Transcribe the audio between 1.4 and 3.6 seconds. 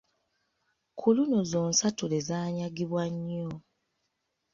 zonsatule zanyagibwa nnyo.